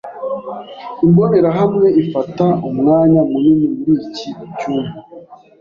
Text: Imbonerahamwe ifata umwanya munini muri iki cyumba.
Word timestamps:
Imbonerahamwe 1.05 1.87
ifata 2.01 2.45
umwanya 2.69 3.21
munini 3.29 3.67
muri 3.75 3.93
iki 4.07 4.29
cyumba. 4.57 4.97